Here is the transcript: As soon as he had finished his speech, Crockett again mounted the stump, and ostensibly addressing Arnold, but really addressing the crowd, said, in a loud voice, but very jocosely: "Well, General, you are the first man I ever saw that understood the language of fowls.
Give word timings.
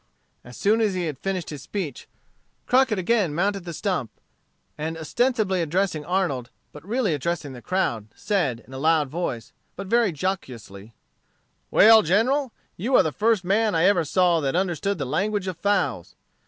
As 0.43 0.57
soon 0.57 0.81
as 0.81 0.95
he 0.95 1.05
had 1.05 1.19
finished 1.19 1.51
his 1.51 1.61
speech, 1.61 2.07
Crockett 2.65 2.97
again 2.97 3.35
mounted 3.35 3.65
the 3.65 3.71
stump, 3.71 4.09
and 4.75 4.97
ostensibly 4.97 5.61
addressing 5.61 6.03
Arnold, 6.03 6.49
but 6.71 6.83
really 6.83 7.13
addressing 7.13 7.53
the 7.53 7.61
crowd, 7.61 8.07
said, 8.15 8.63
in 8.65 8.73
a 8.73 8.79
loud 8.79 9.09
voice, 9.09 9.53
but 9.75 9.85
very 9.85 10.11
jocosely: 10.11 10.95
"Well, 11.69 12.01
General, 12.01 12.51
you 12.77 12.95
are 12.95 13.03
the 13.03 13.11
first 13.11 13.43
man 13.43 13.75
I 13.75 13.83
ever 13.85 14.03
saw 14.03 14.39
that 14.39 14.55
understood 14.55 14.97
the 14.97 15.05
language 15.05 15.45
of 15.45 15.55
fowls. 15.57 16.15